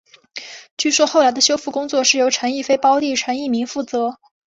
[0.77, 4.17] 据说后来的修复工作是由陈逸飞胞弟陈逸鸣负责。